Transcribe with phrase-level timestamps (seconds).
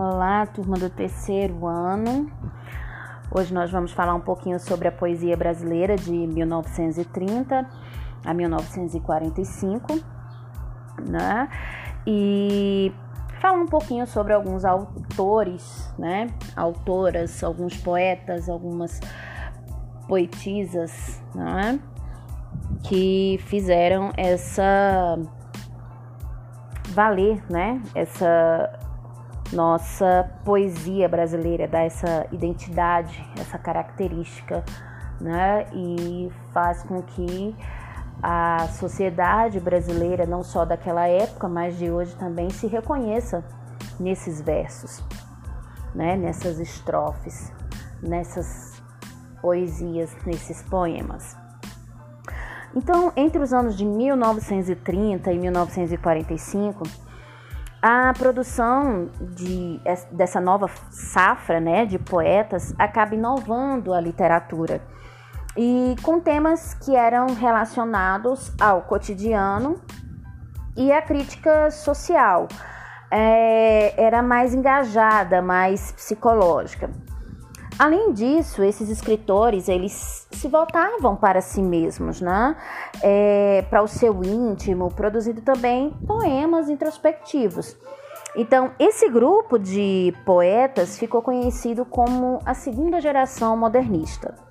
[0.00, 2.30] Olá, turma do terceiro ano.
[3.34, 7.68] Hoje nós vamos falar um pouquinho sobre a poesia brasileira de 1930
[8.24, 9.98] a 1945,
[11.04, 11.48] né?
[12.06, 12.92] E
[13.40, 16.28] falar um pouquinho sobre alguns autores, né?
[16.54, 19.00] Autoras, alguns poetas, algumas
[20.06, 21.80] poetisas, né?
[22.84, 25.18] Que fizeram essa
[26.94, 27.82] valer, né?
[27.96, 28.86] Essa
[29.52, 34.64] nossa poesia brasileira, dá essa identidade, essa característica,
[35.20, 35.66] né?
[35.72, 37.56] E faz com que
[38.22, 43.44] a sociedade brasileira, não só daquela época, mas de hoje também, se reconheça
[43.98, 45.02] nesses versos,
[45.94, 46.16] né?
[46.16, 47.52] nessas estrofes,
[48.02, 48.82] nessas
[49.40, 51.36] poesias, nesses poemas.
[52.74, 56.82] Então, entre os anos de 1930 e 1945,
[57.80, 64.80] a produção de, dessa nova safra né, de poetas acaba inovando a literatura
[65.56, 69.80] e com temas que eram relacionados ao cotidiano
[70.76, 72.46] e à crítica social.
[73.10, 76.90] É, era mais engajada, mais psicológica.
[77.78, 82.56] Além disso, esses escritores eles se voltavam para si mesmos, né?
[83.00, 87.76] É, para o seu íntimo, produzindo também poemas introspectivos.
[88.34, 94.47] Então, esse grupo de poetas ficou conhecido como a segunda geração modernista.